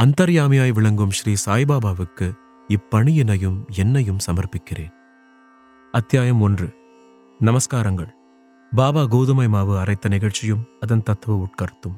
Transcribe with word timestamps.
அந்தர்யாமியாய் 0.00 0.72
விளங்கும் 0.72 1.10
ஸ்ரீ 1.10 1.34
சாய்பாபாவுக்கு 1.46 2.32
இப்பணியினையும் 2.68 3.56
என்னையும் 3.68 4.16
சமர்ப்பிக்கிறேன். 4.26 4.92
அத்தியாயம் 5.92 6.40
ஒன்று. 6.40 6.74
நமஸ்காரங்கள். 7.40 8.08
பாபா 8.74 9.04
கோதுமை 9.04 9.48
மாவு 9.48 9.76
அரைத்த 9.76 10.08
நிகழ்ச்சியும் 10.08 10.66
அதன் 10.80 11.02
தத்துவ 11.02 11.46
உட்கருத்தும். 11.46 11.96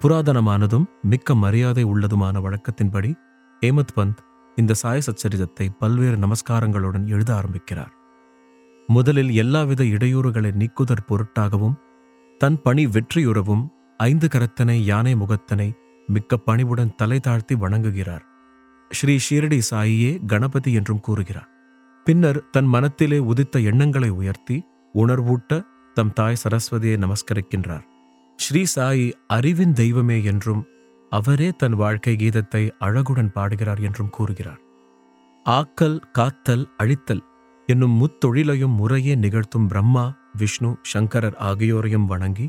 புராதனமானதும் 0.00 0.84
மிக்க 1.02 1.34
மரியாதை 1.34 1.84
உள்ளதுமான 1.84 2.40
வழக்கத்தின்படி 2.40 3.14
ஹேமத் 3.60 3.94
பந்த் 3.96 4.16
இந்த 4.56 4.74
சாய 4.74 5.00
சச்சரிதத்தை 5.06 5.68
பல்வேறு 5.78 6.16
நமஸ்காரங்களுடன் 6.16 7.06
எழுத 7.06 7.34
ஆரம்பிக்கிறார். 7.34 7.92
முதலில் 8.86 9.30
எல்லாவித 9.34 9.84
இடையூறுகளை 9.84 10.52
நீக்குதற் 10.52 11.06
பொருட்டாகவும் 11.06 11.74
தன் 12.38 12.62
பணி 12.62 12.86
வெற்றியுறவும் 12.86 13.68
ஐந்து 13.96 14.28
கரத்தனை 14.34 14.84
யானை 14.84 15.16
முகத்தனை 15.16 15.74
மிக்க 16.08 16.36
பணிவுடன் 16.36 16.94
தலை 16.96 17.20
தாழ்த்தி 17.20 17.54
வணங்குகிறார். 17.54 18.24
ஸ்ரீ 18.90 19.14
ஷீரடி 19.26 19.60
சாயியே 19.70 20.12
கணபதி 20.26 20.72
என்றும் 20.72 21.00
கூறுகிறார். 21.00 21.48
பின்னர் 22.06 22.40
தன் 22.50 22.66
மனத்திலே 22.66 23.18
உதித்த 23.18 23.58
எண்ணங்களை 23.60 24.10
உயர்த்தி 24.10 24.56
உணர்வூட்ட 24.94 25.60
தம் 25.94 26.12
தாய் 26.12 26.40
சரஸ்வதியை 26.42 26.96
நமஸ்கரிக்கின்றார். 26.96 27.84
ஸ்ரீ 28.38 28.62
சாயி 28.74 29.12
அறிவின் 29.26 29.72
தெய்வமே 29.72 30.18
என்றும் 30.22 30.62
அவரே 31.10 31.48
தன் 31.50 31.72
வாழ்க்கை 31.72 32.14
கீதத்தை 32.16 32.62
அழகுடன் 32.78 33.32
பாடுகிறார் 33.32 33.80
என்றும் 33.80 34.10
கூறுகிறார். 34.10 34.60
ஆக்கல் 35.46 35.98
காத்தல் 36.12 36.64
அழித்தல் 36.76 37.24
என்னும் 37.68 37.94
முத்தொழிலையும் 38.00 38.74
முறையே 38.74 39.14
நிகழ்த்தும் 39.14 39.66
பிரம்மா 39.66 40.06
விஷ்ணு 40.36 40.70
சங்கரர் 40.82 41.36
ஆகியோரையும் 41.40 42.04
வணங்கி 42.04 42.46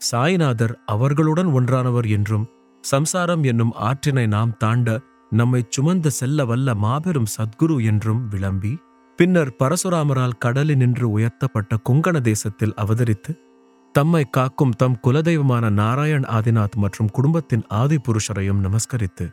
சாய்நாதர் 0.00 0.74
அவர்களுடன் 0.86 1.46
ஒன்றானவர் 1.46 2.08
என்றும் 2.08 2.46
சம்சாரம் 2.84 3.42
என்னும் 3.44 3.72
ஆற்றினை 3.80 4.26
நாம் 4.28 4.52
தாண்ட 4.56 4.88
நம்மை 5.32 5.60
சுமந்து 5.68 6.10
செல்ல 6.10 6.44
வல்ல 6.44 6.74
மாபெரும் 6.76 7.32
சத்குரு 7.36 7.76
என்றும் 7.84 8.22
விளம்பி 8.28 8.72
பின்னர் 9.18 9.52
பரசுராமரால் 9.58 10.40
கடலினின்று 10.44 11.06
உயர்த்தப்பட்ட 11.16 11.78
குங்கண 11.82 12.16
தேசத்தில் 12.20 12.76
அவதரித்து 12.76 13.32
தம்மை 13.94 14.22
காக்கும் 14.30 14.74
தம் 14.76 14.96
குலதெய்வமான 15.06 15.70
நாராயண் 15.72 16.26
ஆதிநாத் 16.28 16.76
மற்றும் 16.76 17.10
குடும்பத்தின் 17.10 17.64
ஆதி 17.78 17.98
புருஷரையும் 17.98 18.60
நமஸ்கரித்து 18.60 19.26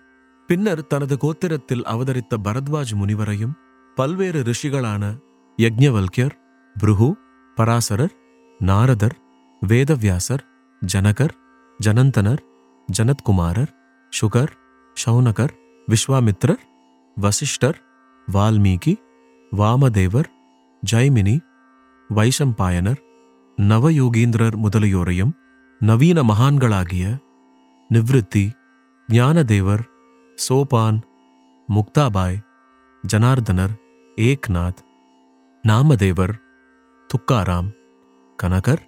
பின்னர் 0.50 0.88
தனது 0.88 1.16
கோத்திரத்தில் 1.18 1.86
அவதரித்த 1.86 2.38
பரத்வாஜ் 2.44 2.94
முனிவரையும் 2.96 3.56
பல்வேறு 3.98 4.40
ரிஷிகளான 4.44 5.04
யக்ஞவல்யர் 5.58 6.36
புருகு 6.76 7.10
பராசரர் 7.58 8.16
நாரதர் 8.60 9.18
வேதவியாசர் 9.62 10.44
ஜனகர் 10.82 11.36
ஜனந்தனர் 11.80 12.42
ஜனத்குமாரர் 12.88 13.72
சுகர் 14.14 14.54
ஷௌனகர் 14.98 15.54
விஸ்வாமித்ரர் 15.88 16.62
வசிஷ்டர் 17.18 17.80
வால்மீகி 18.28 18.94
வாமதேவர் 19.52 20.30
ஜைமினி 20.84 21.36
வைஷம்பாயனர் 22.10 23.02
நவயோகீந்திரர் 23.58 24.58
முதலியோரையும் 24.58 25.34
நவீன 25.82 26.20
மகான்களாகிய 26.24 27.06
நிவ்ருத்தி 27.90 28.46
ஞானதேவர் 29.10 29.84
சோபான் 30.38 31.00
முக்தாபாய் 31.70 32.40
ஜனார்தனர் 33.04 33.76
ஏக்நாத் 34.18 34.82
நாமதேவர் 35.64 36.36
துக்காராம் 37.10 37.70
கனகர் 38.40 38.84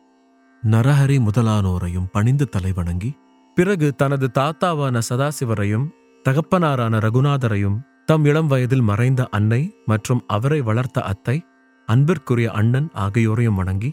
நரஹரி 0.63 1.17
முதலானோரையும் 1.19 2.11
பணிந்து 2.11 2.45
தலைவணங்கி 2.45 3.11
பிறகு 3.57 3.87
தனது 3.95 4.27
தாத்தாவான 4.37 4.97
சதாசிவரையும் 5.07 5.85
தகப்பனாரான 6.25 6.99
ரகுநாதரையும் 6.99 7.77
தம் 8.05 8.25
இளம் 8.25 8.47
வயதில் 8.47 8.83
மறைந்த 8.83 9.21
அன்னை 9.31 9.61
மற்றும் 9.85 10.21
அவரை 10.27 10.59
வளர்த்த 10.61 11.01
அத்தை 11.03 11.35
அன்பிற்குரிய 11.87 12.47
அண்ணன் 12.51 12.89
ஆகியோரையும் 12.97 13.57
வணங்கி 13.59 13.91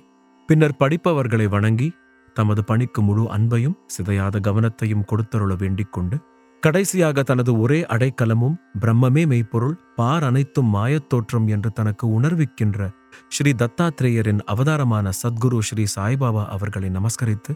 பின்னர் 0.49 0.79
படிப்பவர்களை 0.81 1.47
வணங்கி 1.49 1.89
தமது 2.37 2.63
பணிக்கு 2.65 3.01
முழு 3.03 3.25
அன்பையும் 3.31 3.79
சிதையாத 3.87 4.39
கவனத்தையும் 4.41 5.05
கொடுத்தருள 5.05 5.53
வேண்டிக் 5.57 5.93
கொண்டு 5.93 6.17
கடைசியாக 6.63 7.23
தனது 7.23 7.53
ஒரே 7.59 7.79
அடைக்கலமும் 7.89 8.57
பிரம்மமே 8.81 9.25
மெய்ப்பொருள் 9.27 9.77
பார் 9.97 10.25
அனைத்தும் 10.25 10.73
மாயத்தோற்றம் 10.75 11.47
என்று 11.49 11.71
தனக்கு 11.73 12.07
உணர்விக்கின்ற 12.11 12.89
ஸ்ரீ 13.29 13.53
தத்தாத்ரேயரின் 13.59 14.43
அவதாரமான 14.47 15.13
சத்குரு 15.21 15.61
ஸ்ரீ 15.63 15.85
சாய்பாபா 15.97 16.45
அவர்களை 16.49 16.91
நமஸ்கரித்து 16.91 17.55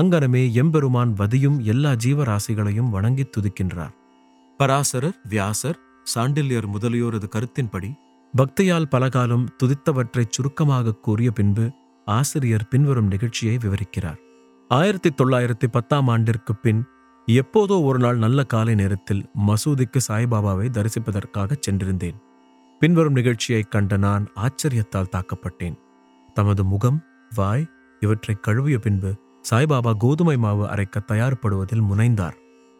அங்கனமே 0.00 0.52
எம்பெருமான் 0.52 1.12
வதியும் 1.12 1.60
எல்லா 1.60 1.90
ஜீவராசிகளையும் 1.90 2.90
வணங்கித் 2.90 3.38
துதிக்கின்றார். 3.38 3.94
பராசரர் 4.58 5.20
வியாசர் 5.28 5.78
சாண்டில்யர் 6.14 6.64
முதலியோரது 6.72 7.28
கருத்தின்படி 7.28 7.94
பக்தியால் 8.36 8.84
பலகாலம் 8.84 9.48
துதித்தவற்றைச் 9.62 10.30
சுருக்கமாக 10.30 10.94
கூறிய 10.94 11.30
பின்பு 11.30 11.70
ஆசிரியர் 12.04 12.68
பின்வரும் 12.68 13.06
நிகழ்ச்சியை 13.06 13.56
விவரிக்கிறார். 13.56 14.16
ஆயிரத்தி 14.68 15.10
தொள்ளாயிரத்தி 15.22 15.66
பத்தாம் 15.70 16.08
ஆண்டிற்கு 16.08 16.54
பின் 16.54 16.84
எப்போதோ 17.26 17.82
ஒரு 17.82 17.98
நாள் 17.98 18.18
நல்ல 18.18 18.44
காலை 18.44 18.74
நேரத்தில் 18.74 19.30
மசூதிக்கு 19.46 20.00
சாய்பாபாவை 20.08 20.68
தரிசிப்பதற்காக 20.68 21.56
சென்றிருந்தேன். 21.70 22.16
பின்வரும் 22.78 23.12
நிகழ்ச்சியைக் 23.12 23.70
கண்ட 23.70 23.96
நான் 23.96 24.28
ஆச்சரியத்தால் 24.34 25.08
தாக்கப்பட்டேன். 25.16 25.78
தமது 26.34 26.64
முகம் 26.64 27.04
வாய் 27.34 27.66
இவற்றை 28.00 28.36
கழுவிய 28.40 28.78
பின்பு 28.78 29.24
சாய்பாபா 29.50 29.92
கோதுமை 29.96 30.36
மாவு 30.36 30.64
அரைக்க 30.64 31.00
தயார்படுவதில் 31.06 31.82
முனைந்தார். 31.90 32.36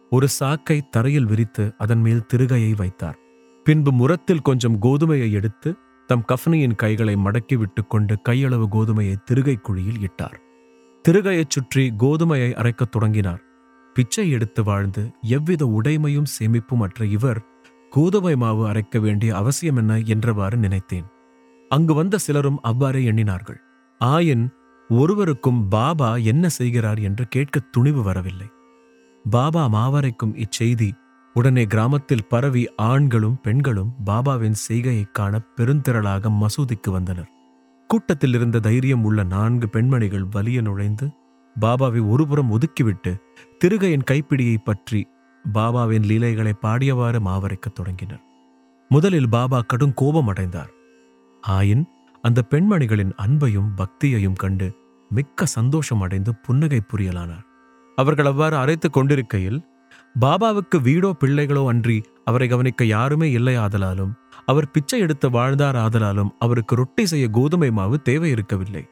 ஒரு 0.09 0.27
சாக்கை 0.27 0.89
தரையில் 0.89 1.25
விரித்து 1.25 1.73
அதன் 1.77 1.99
மேல் 1.99 2.25
திருகையை 2.33 2.75
வைத்தார். 2.75 3.17
பின்பு 3.63 3.91
முரத்தில் 3.91 4.41
கொஞ்சம் 4.41 4.81
கோதுமையை 4.81 5.31
எடுத்து 5.31 5.75
தம் 6.07 6.25
கஃப்னியின் 6.27 6.75
கைகளை 6.75 7.15
மடக்கி 7.15 7.55
விட்டுக்கொண்டு 7.55 8.17
கையளவு 8.29 8.65
கோதுமையை 8.71 9.15
திருகை 9.23 9.55
குழியில் 9.55 10.01
இட்டார். 10.01 10.37
திருகையைச் 11.09 11.49
சுற்றி 11.49 11.93
கோதுமையை 11.99 12.53
அரைக்கத் 12.53 12.91
தொடங்கினார். 12.91 13.41
பிச்சை 13.93 14.29
எடுத்து 14.29 14.63
வாழ்ந்து 14.63 15.11
எவ்வித 15.21 15.65
உடைமையும் 15.65 16.31
சேமிப்பும் 16.39 16.81
அற்ற 16.81 17.05
இவர் 17.05 17.41
கோதுமை 17.89 18.35
மாவு 18.35 18.69
அரைக்க 18.69 18.99
வேண்டிய 18.99 19.35
அவசியம் 19.35 19.75
என்ன 19.75 19.97
என்றவாறு 19.97 20.55
நினைத்தேன். 20.55 21.05
அங்கு 21.69 21.93
வந்த 21.93 22.17
சிலரும் 22.17 22.61
அவ்வாறே 22.61 23.11
எண்ணினார்கள். 23.11 23.57
ஆயின் 24.05 24.47
ஒருவருக்கும் 24.89 25.67
பாபா 25.67 26.15
என்ன 26.15 26.49
செய்கிறார் 26.49 26.99
என்று 26.99 27.27
கேட்க 27.27 27.59
துணிவு 27.59 28.03
வரவில்லை. 28.03 28.47
பாபா 29.29 29.67
மாவரைக்கும் 29.67 30.35
இச்செய்தி 30.35 30.91
உடனே 31.33 31.65
கிராமத்தில் 31.65 32.27
பரவி 32.27 32.75
ஆண்களும் 32.75 33.41
பெண்களும் 33.41 33.93
பாபாவின் 34.05 34.55
செய்கையைக் 34.69 35.13
காண 35.13 35.41
பெருந்திரளாக 35.55 36.29
மசூதிக்கு 36.29 36.91
வந்தனர். 36.91 37.29
கூட்டத்தில் 37.87 38.33
இருந்த 38.33 38.59
தைரியம் 38.59 39.03
உள்ள 39.03 39.23
நான்கு 39.23 39.69
பெண்மணிகள் 39.69 40.25
வலிய 40.31 40.61
நுழைந்து 40.61 41.09
பாபாவை 41.61 42.09
ஒருபுறம் 42.09 42.59
ஒதுக்கிவிட்டு 42.59 43.17
திருகையின் 43.57 44.03
கைப்பிடியை 44.11 44.57
பற்றி 44.63 45.07
பாபாவின் 45.53 46.03
லீலைகளை 46.03 46.53
பாடியவாறு 46.61 47.19
மாவரைக்கத் 47.19 47.75
தொடங்கினர். 47.75 48.21
முதலில் 48.89 49.29
பாபா 49.29 49.61
கடும் 49.61 49.93
கோபம் 49.93 50.27
அடைந்தார். 50.27 50.69
ஆயின் 51.47 51.83
அந்த 52.27 52.43
பெண்மணிகளின் 52.51 53.13
அன்பையும் 53.17 53.69
பக்தியையும் 53.77 54.33
கண்டு 54.33 54.67
மிக்க 55.11 55.45
சந்தோஷம் 55.45 56.01
அடைந்து 56.01 56.31
புன்னகை 56.35 56.79
புரியலானார். 56.83 57.43
அவர்கள் 57.97 58.25
அவ்வாறு 58.25 58.55
அரைத்துக் 58.57 58.93
கொண்டிருக்கையில் 58.93 59.59
பாபாவுக்கு 60.15 60.77
வீடோ 60.81 61.09
பிள்ளைகளோ 61.21 61.63
அன்றி 61.67 61.97
அவரை 62.25 62.47
கவனிக்க 62.47 62.85
யாருமே 62.85 63.31
இல்லை 63.31 63.55
ஆதலாலும் 63.55 64.13
அவர் 64.45 64.71
பிச்சை 64.71 64.99
எடுத்து 64.99 65.29
வாழ்ந்தார் 65.29 65.75
ஆதலாலும் 65.75 66.33
அவருக்கு 66.39 66.75
ரொட்டி 66.75 67.05
செய்ய 67.05 67.27
கோதுமை 67.29 67.71
மாவு 67.71 68.01
தேவை 68.01 68.29
இருக்கவில்லை 68.29 68.83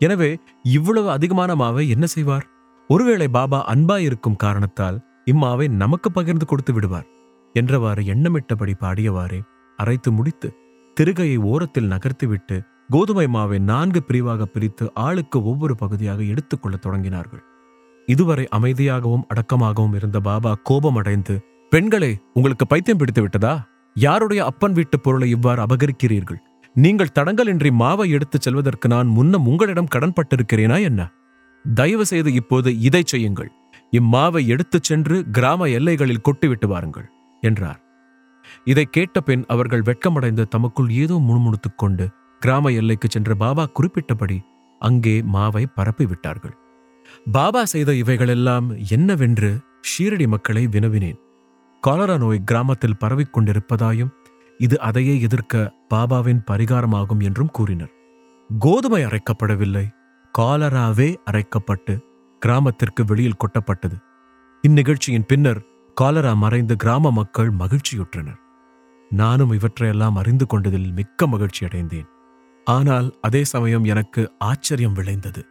எனவே 0.00 0.30
இவ்வளவு 0.70 1.10
அதிகமான 1.10 1.54
மாவை 1.54 1.88
என்ன 1.88 2.06
செய்வார்? 2.06 2.46
ஒருவேளை 2.90 3.28
பாபா 3.28 3.64
அன்பாயிருக்கும் 3.68 4.36
காரணத்தால் 4.36 4.98
இம்மாவை 5.24 5.68
நமக்கு 5.68 6.12
பகிர்ந்து 6.12 6.46
கொடுத்து 6.46 6.72
விடுவார் 6.72 7.08
என்றவாறு 7.54 8.02
எண்ணமிட்டபடி 8.04 8.74
பாடியவாறே 8.80 9.40
அரைத்து 9.78 10.10
முடித்து 10.12 10.48
திருகையை 10.96 11.36
ஓரத்தில் 11.42 11.90
நகர்த்திவிட்டு 11.90 12.56
கோதுமை 12.92 13.24
மாவை 13.34 13.58
நான்கு 13.58 14.00
பிரிவாக 14.02 14.44
பிரித்து 14.44 14.84
ஆளுக்கு 14.94 15.38
ஒவ்வொரு 15.44 15.74
பகுதியாக 15.76 16.20
எடுத்துக்கொள்ளத் 16.22 16.84
தொடங்கினார்கள். 16.86 17.42
இதுவரை 18.08 18.44
அமைதியாகவும் 18.56 19.26
அடக்கமாகவும் 19.32 19.94
இருந்த 19.94 20.18
பாபா 20.20 20.52
கோபமடைந்து 20.62 21.34
பெண்களே 21.72 22.10
உங்களுக்கு 22.32 22.66
பைத்தியம் 22.66 22.98
பிடித்து 22.98 23.22
விட்டதா? 23.22 23.52
யாருடைய 23.96 24.40
அப்பன் 24.44 24.72
வீட்டு 24.72 25.00
பொருளை 25.00 25.28
இவ்வாறு 25.30 25.60
அபகரிக்கிறீர்கள்? 25.62 26.40
நீங்கள் 26.76 27.14
தடங்கலின்றி 27.18 27.70
மாவை 27.82 28.06
எடுத்துச் 28.08 28.40
செல்வதற்கு 28.40 28.88
நான் 28.88 29.06
முன்னம் 29.06 29.46
உங்களிடம் 29.46 29.92
கடன்பட்டிருக்கிறேனா 29.94 30.78
என்ன? 30.82 31.00
தயவு 31.64 32.04
செய்து 32.06 32.30
இப்போது 32.32 32.70
இதை 32.80 33.02
செய்யுங்கள். 33.04 33.50
இம்மாவை 33.90 34.42
எடுத்துச் 34.46 34.82
சென்று 34.82 35.16
கிராம 35.32 35.68
எல்லைகளில் 35.68 36.24
கொட்டிவிட்டு 36.28 36.66
வாருங்கள் 36.66 37.08
என்றார். 37.42 37.80
இதை 38.64 38.84
கேட்ட 38.90 39.20
பின் 39.20 39.44
அவர்கள் 39.48 39.82
வெட்கமடைந்து 39.82 40.44
தமக்குள் 40.48 40.90
ஏதோ 41.02 41.16
முணுமுணுத்துக் 41.28 41.78
கொண்டு 41.78 42.06
கிராம 42.42 42.70
எல்லைக்கு 42.70 43.08
சென்ற 43.10 43.32
பாபா 43.34 43.64
குறிப்பிட்டபடி 43.76 44.38
அங்கே 44.80 45.14
மாவை 45.34 45.64
பரப்பி 45.74 46.04
விட்டார்கள் 46.06 46.54
பாபா 47.32 47.62
செய்த 47.64 47.90
இவைகளெல்லாம் 47.94 48.66
என்னவென்று 48.90 49.50
ஷீரடி 49.90 50.26
மக்களை 50.26 50.62
வினவினேன். 50.66 51.18
காலரா 51.82 52.16
நோய் 52.16 52.44
கிராமத்தில் 52.44 52.98
பரவிக் 52.98 53.34
கொண்டிருப்பதாயும் 53.34 54.12
இது 54.60 54.76
அதையே 54.80 55.14
எதிர்க்க 55.20 55.62
பாபாவின் 55.94 56.40
பரிகாரமாகும் 56.50 57.22
என்றும் 57.22 57.52
கூறினர். 57.52 57.92
கோதுமை 58.50 59.02
அரைக்கப்படவில்லை 59.04 59.84
காலராவே 60.34 61.08
அரைக்கப்பட்டு 61.30 61.94
கிராமத்திற்கு 62.42 63.02
வெளியில் 63.04 63.40
கொட்டப்பட்டது. 63.42 63.96
இந்நிகழ்ச்சியின் 64.64 65.28
பின்னர் 65.28 65.60
காலரா 65.96 66.32
மறைந்து 66.34 66.74
கிராம 66.76 67.10
மக்கள் 67.10 67.50
மகிழ்ச்சியுற்றனர். 67.58 68.40
நானும் 69.10 69.52
இவற்றையெல்லாம் 69.52 70.18
அறிந்து 70.20 70.46
கொண்டதில் 70.46 70.90
மிக்க 70.92 71.26
மகிழ்ச்சி 71.26 71.62
அடைந்தேன் 71.64 72.08
ஆனால் 72.64 73.18
அதே 73.20 73.44
சமயம் 73.44 73.84
எனக்கு 73.84 74.32
ஆச்சரியம் 74.38 74.92
விளைந்தது. 74.92 75.46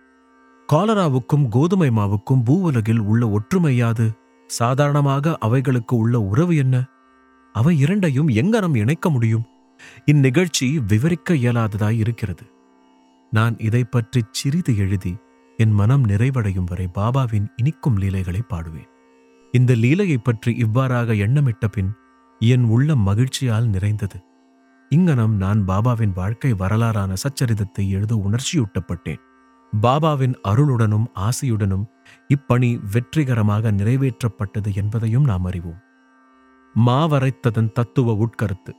காலராவுக்கும் 0.74 1.48
கோதுமை 1.50 1.90
மாவுக்கும் 1.90 2.44
பூவுலகில் 2.46 3.00
உள்ள 3.00 3.40
ஒற்றுமையாது? 3.40 4.12
சாதாரணமாக 4.48 5.38
அவைகளுக்கு 5.40 5.98
உள்ள 5.98 6.20
உறவு 6.20 6.56
என்ன? 6.56 6.84
அவை 7.54 7.80
இரண்டையும் 7.80 8.30
எங்கனம் 8.30 8.78
இணைக்க 8.78 9.10
முடியும்? 9.10 9.46
இந்நிகழ்ச்சி 10.06 10.80
விவரிக்க 10.88 11.34
இயலாததாய் 11.34 11.98
இருக்கிறது. 11.98 12.44
நான் 13.32 13.60
இதை 13.60 13.84
பற்றி 13.84 14.22
சிறிது 14.32 14.78
எழுதி 14.78 15.18
என் 15.58 15.72
மனம் 15.72 16.08
நிறைவடையும் 16.08 16.66
வரை 16.66 16.90
பாபாவின் 16.96 17.48
இனிக்கும் 17.56 17.98
லீலைகளை 17.98 18.42
பாடுவேன். 18.50 18.90
இந்த 19.52 19.74
லீலையைப் 19.74 20.24
பற்றி 20.24 20.56
இவ்வாறாக 20.56 21.14
எண்ணமிட்ட 21.14 21.68
பின் 21.72 21.92
என் 22.40 22.64
உள்ளம் 22.64 23.00
மகிழ்ச்சியால் 23.00 23.68
நிறைந்தது. 23.68 24.22
இங்கனம் 24.96 25.36
நான் 25.36 25.64
பாபாவின் 25.68 26.14
வாழ்க்கை 26.14 26.54
வரலாறான 26.54 27.14
சச்சரிதத்தை 27.14 27.90
எழுத 27.90 28.16
உணர்ச்சியூட்டப்பட்டேன். 28.16 29.20
பாபாவின் 29.82 30.36
அருளுடனும் 30.48 31.06
ஆசையுடனும் 31.16 31.86
இப்பணி 32.28 32.82
வெற்றிகரமாக 32.92 33.72
நிறைவேற்றப்பட்டது 33.72 34.76
என்பதையும் 34.76 35.24
நாம் 35.24 35.46
அறிவோம். 35.46 35.80
மாவரைத்ததன் 36.86 37.72
தத்துவ 37.72 38.14
உட்கருத்து. 38.14 38.74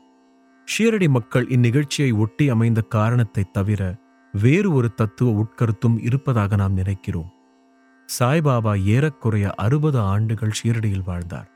ஷீரடி 0.65 1.09
மக்கள் 1.09 1.47
இந்நிகழ்ச்சியை 1.47 2.17
ஒட்டி 2.17 2.49
அமைந்த 2.49 2.81
காரணத்தைத் 2.81 3.53
தவிர 3.53 3.99
வேறு 4.33 4.73
ஒரு 4.73 4.95
தத்துவ 4.95 5.45
உட்கருத்தும் 5.45 5.99
இருப்பதாக 6.01 6.57
நாம் 6.57 6.73
நினைக்கிறோம். 6.73 7.31
சாய்பாபா 8.19 8.83
ஏறக்குறைய 8.83 9.51
அறுபது 9.51 10.01
ஆண்டுகள் 10.01 10.53
ஷீரடியில் 10.65 11.05
வாழ்ந்தார். 11.05 11.51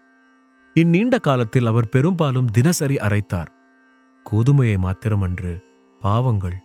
இந்நீண்ட 0.74 1.20
காலத்தில் 1.20 1.66
அவர் 1.66 1.88
பெரும்பாலும் 1.88 2.46
தினசரி 2.46 2.94
அரைத்தார். 2.94 3.54
கோதுமையை 4.30 4.76
மாத்திரமன்று 4.76 5.62
பாவங்கள் 6.00 6.56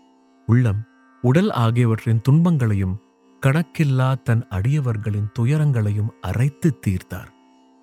உள்ளம் 0.48 0.82
உடல் 1.24 1.52
ஆகியவற்றின் 1.52 2.22
துன்பங்களையும் 2.22 2.96
கணக்கில்லா 3.42 4.22
தன் 4.24 4.48
அடியவர்களின் 4.50 5.30
துயரங்களையும் 5.40 6.12
அரைத்து 6.22 6.70
தீர்த்தார். 6.88 7.30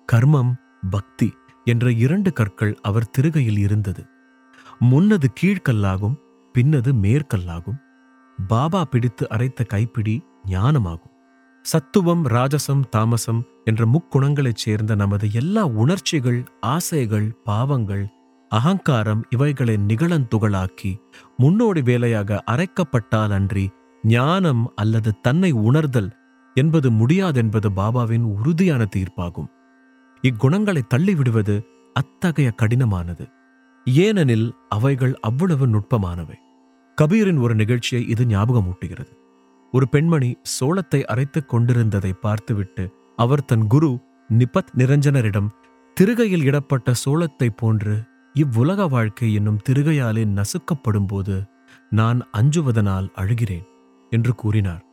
கர்மம் 0.09 0.51
பக்தி 0.89 1.29
என்ற 1.65 1.91
இரண்டு 1.91 2.33
கற்கள் 2.33 2.75
அவர் 2.81 3.09
திருகையில் 3.09 3.57
இருந்தது. 3.57 4.03
முன்னது 4.79 5.29
கீழ்கல்லாகும் 5.41 6.17
பின்னது 6.55 6.93
மேற்கல்லாகும். 6.93 7.79
பாபா 8.47 8.85
பிடித்து 8.85 9.27
அரைத்த 9.29 9.65
கைப்பிடி 9.65 10.23
ஞானமாகும். 10.47 11.15
சத்துவம் 11.65 12.23
ராஜசம் 12.25 12.83
தாமசம் 12.89 13.41
என்ற 13.65 13.85
முக்குணங்களைச் 13.85 14.61
சேர்ந்த 14.65 14.95
நமது 14.95 15.31
எல்லா 15.31 15.65
உணர்ச்சிகள் 15.65 16.39
ஆசைகள் 16.61 17.27
பாவங்கள் 17.43 18.05
அகங்காரம் 18.49 19.25
இவைகளை 19.29 19.75
நிகழந்துகளாக்கி 19.87 21.01
முன்னோடி 21.37 21.81
வேலையாக 21.81 22.43
அரைக்கப்பட்டால் 22.51 23.31
அன்றி 23.31 23.71
ஞானம் 24.03 24.71
அல்லது 24.75 25.19
தன்னை 25.21 25.51
உணர்தல் 25.51 26.17
என்பது 26.53 26.91
முடியாதென்பது 26.91 27.69
பாபாவின் 27.75 28.21
உறுதியான 28.21 28.87
தீர்ப்பாகும். 28.95 29.49
இக்குணங்களை 30.21 30.81
தள்ளிவிடுவது 30.95 31.65
அத்தகைய 31.93 32.53
கடினமானது. 32.61 33.29
ஏனெனில் 33.85 34.53
அவைகள் 34.69 35.19
அவ்வளவு 35.19 35.67
நுட்பமானவை. 35.67 36.35
கபீரின் 37.01 37.41
ஒரு 37.41 37.55
நிகழ்ச்சியை 37.55 38.07
இது 38.07 38.25
ஞாபகமூட்டுகிறது. 38.25 39.13
ஒரு 39.71 39.89
பெண்மணி 39.89 40.37
சோளத்தை 40.43 41.03
அரைத்துக் 41.05 41.45
கொண்டிருந்ததை 41.45 42.13
பார்த்துவிட்டு 42.13 42.93
அவர் 43.15 43.45
தன் 43.45 43.67
குரு 43.67 43.99
நிபத் 44.37 44.73
நிரஞ்சனரிடம் 44.77 45.49
திருகையில் 45.95 46.43
இடப்பட்ட 46.43 46.93
சோளத்தைப் 46.93 47.57
போன்று 47.57 48.03
இவ்வுலக 48.33 48.87
வாழ்க்கை 48.87 49.33
என்னும் 49.33 49.59
திருகையாலே 49.69 50.25
நசுக்கப்படும்போது 50.25 51.45
நான் 51.89 52.27
அஞ்சுவதனால் 52.37 53.09
அழுகிறேன் 53.15 53.63
என்று 54.09 54.35
கூறினார். 54.35 54.85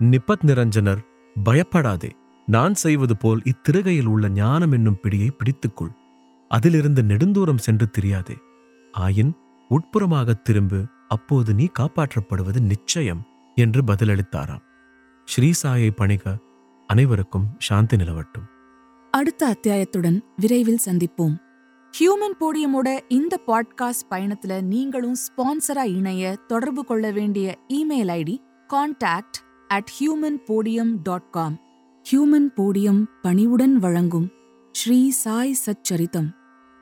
நிபத் 0.00 0.44
நிரஞ்சனர் 0.46 1.04
பயப்படாதே. 1.42 2.16
நான் 2.46 2.74
செய்வது 2.74 3.16
போல் 3.16 3.42
இத்திருகையில் 3.44 4.06
உள்ள 4.06 4.28
ஞானம் 4.28 4.72
என்னும் 4.72 4.98
பிடியை 5.02 5.30
பிடித்துக்கொள். 5.30 5.92
அதிலிருந்து 6.48 7.02
நெடுந்தூரம் 7.02 7.58
சென்று 7.58 7.90
தெரியாதே. 7.90 8.36
ஆயின் 8.98 9.32
உட்புறமாகத் 9.70 10.42
திரும்பு 10.42 10.86
அப்போது 11.08 11.54
நீ 11.54 11.68
காப்பாற்றப்படுவது 11.78 12.60
நிச்சயம் 12.60 13.24
என்று 13.54 13.82
பதிலளித்தாராம். 13.82 14.62
ஸ்ரீசாயை 15.36 15.90
பணிக 15.90 16.38
அனைவருக்கும் 16.86 17.46
சாந்தி 17.58 17.96
நிலவட்டும். 17.96 18.46
அடுத்த 19.10 19.56
அத்தியாயத்துடன் 19.56 20.20
விரைவில் 20.36 20.80
சந்திப்போம். 20.86 21.46
ஹியூமன் 21.98 22.40
போடியமோட 22.40 23.00
இந்த 23.08 23.40
பாட்காஸ்ட் 23.46 24.10
பயணத்துல 24.10 24.62
நீங்களும் 24.62 25.14
ஸ்பான்சரா 25.14 25.84
இணைய 25.84 26.36
தொடர்பு 26.46 26.84
கொள்ள 26.84 27.10
வேண்டிய 27.10 27.58
email 27.68 28.10
ID 28.10 28.38
contact 28.68 29.38
at 29.68 29.90
human 30.00 30.38
podium 30.46 30.96
dot 31.02 31.30
com 31.30 31.60
human 32.12 32.48
podium 32.56 33.04
பணிவுடன் 33.22 33.76
வழங்கும் 33.76 34.30
Shri 34.72 35.10
Sai 35.10 35.56
Satcharitam 35.66 36.34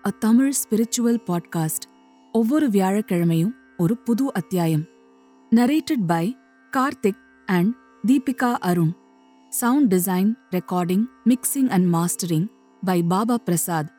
a 0.06 0.10
Tamil 0.10 0.52
spiritual 0.64 1.18
podcast 1.26 1.86
ஒவ்வொரு 2.32 2.68
வியாழக்கிழமையும் 2.68 3.52
ஒரு 3.76 3.96
புது 3.96 4.34
அத்தியாயம். 4.34 4.84
Narrated 5.56 6.06
by 6.06 6.36
Karthik 6.76 7.44
and 7.46 7.74
Deepika 8.06 8.52
Arun 8.52 8.92
sound 9.48 9.94
design 9.94 10.34
recording 10.50 11.04
mixing 11.24 11.68
and 11.68 11.94
mastering 11.94 12.48
by 12.84 13.02
Baba 13.02 13.38
Prasad 13.44 13.95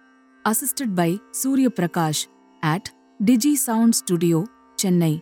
assisted 0.49 0.95
by 0.95 1.09
Surya 1.31 1.69
Prakash 1.69 2.27
at 2.63 2.91
Digi 3.21 3.55
Sound 3.57 3.95
Studio, 3.95 4.45
Chennai. 4.77 5.21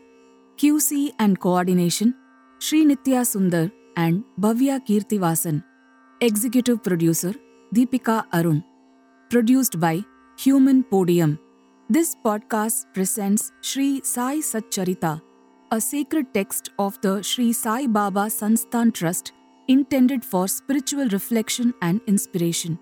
QC 0.58 1.12
and 1.20 1.40
coordination 1.40 2.14
Sri 2.60 2.86
Nitya 2.86 3.24
Sundar 3.30 3.72
and 3.98 4.24
Bhavya 4.40 4.80
Kirtivasan. 4.88 5.64
Executive 6.22 6.84
producer 6.84 7.34
Deepika 7.74 8.24
Arun. 8.34 8.64
Produced 9.30 9.80
by 9.80 10.04
Human 10.38 10.84
Podium. 10.84 11.40
This 11.90 12.16
podcast 12.24 12.86
presents 12.94 13.52
Sri 13.62 14.02
Sai 14.04 14.38
Satcharita, 14.38 15.22
a 15.72 15.82
sacred 15.82 16.34
text 16.34 16.70
of 16.80 17.00
the 17.02 17.22
Sri 17.24 17.52
Sai 17.52 17.88
Baba 17.88 18.26
Sansthan 18.38 18.94
Trust 18.94 19.34
intended 19.68 20.24
for 20.24 20.48
spiritual 20.48 21.08
reflection 21.10 21.74
and 21.82 22.02
inspiration. 22.08 22.80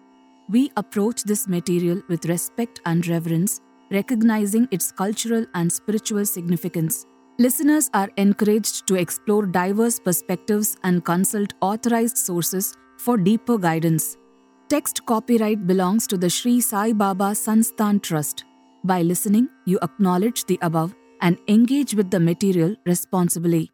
We 0.50 0.71
approach 0.77 1.23
this 1.23 1.47
material 1.47 2.01
with 2.09 2.25
respect 2.25 2.81
and 2.85 3.05
reverence, 3.07 3.59
recognizing 3.91 4.67
its 4.71 4.91
cultural 4.91 5.45
and 5.55 5.71
spiritual 5.71 6.25
significance. 6.25 7.05
Listeners 7.39 7.89
are 7.93 8.09
encouraged 8.17 8.85
to 8.88 8.95
explore 8.95 9.45
diverse 9.45 10.00
perspectives 10.00 10.77
and 10.83 11.03
consult 11.03 11.53
authorized 11.62 12.17
sources 12.17 12.75
for 12.97 13.17
deeper 13.17 13.57
guidance. 13.57 14.17
Text 14.69 15.05
copyright 15.05 15.65
belongs 15.65 16.07
to 16.07 16.17
the 16.17 16.29
Sri 16.29 16.62
Sai 16.62 16.93
Baba 16.93 17.31
Sansthan 17.31 18.01
Trust. 18.01 18.45
By 18.83 19.01
listening, 19.01 19.50
you 19.65 19.79
acknowledge 19.81 20.45
the 20.45 20.59
above 20.62 20.93
and 21.21 21.38
engage 21.47 21.95
with 21.95 22.12
the 22.12 22.19
material 22.19 22.75
responsibly. 22.85 23.71